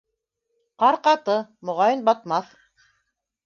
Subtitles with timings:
[0.83, 1.37] Ҡар ҡаты,
[1.71, 2.51] моғайын, батмаҫ.